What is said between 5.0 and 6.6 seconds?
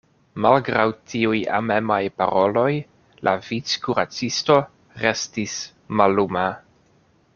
restis malluma.